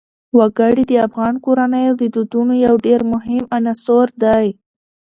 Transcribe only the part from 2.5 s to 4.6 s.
یو ډېر مهم عنصر دی.